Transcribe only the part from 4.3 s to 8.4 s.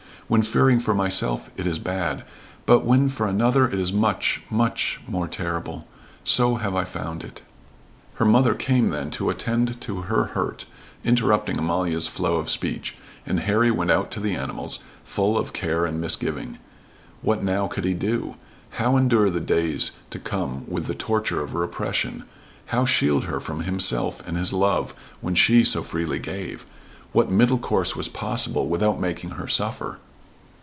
much more terrible. So have I found it." Her